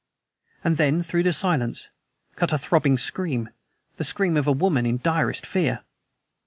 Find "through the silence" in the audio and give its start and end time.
1.03-1.87